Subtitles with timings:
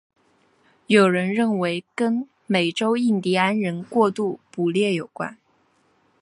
[0.87, 5.37] 有人认为跟美洲印第安人过度捕猎有关。